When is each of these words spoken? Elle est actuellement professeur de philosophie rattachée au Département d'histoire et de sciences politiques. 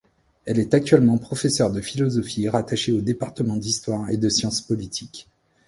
Elle 0.45 0.57
est 0.57 0.73
actuellement 0.73 1.19
professeur 1.19 1.71
de 1.71 1.79
philosophie 1.79 2.49
rattachée 2.49 2.91
au 2.91 3.01
Département 3.01 3.55
d'histoire 3.55 4.09
et 4.09 4.17
de 4.17 4.29
sciences 4.29 4.61
politiques. 4.61 5.27